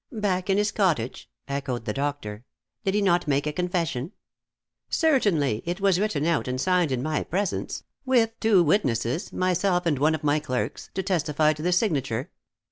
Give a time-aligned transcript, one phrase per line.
[0.11, 2.43] "Back in his cottage?" echoed the doctor.
[2.83, 4.13] "Did he not make a confession?"
[4.89, 5.61] "Certainly.
[5.63, 10.15] It was written out and signed in my presence, with two witnesses myself and one
[10.15, 12.31] of my clerks to testify to the signature."